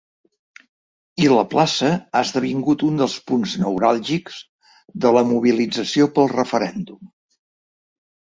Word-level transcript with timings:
I 1.23 1.27
la 1.33 1.41
plaça 1.51 1.89
ha 1.97 2.21
esdevingut 2.27 2.85
un 2.87 2.95
dels 3.01 3.17
punts 3.31 3.53
neuràlgics 3.65 4.39
de 5.05 5.11
la 5.19 5.23
mobilització 5.33 6.07
pel 6.17 6.31
referèndum. 6.35 7.13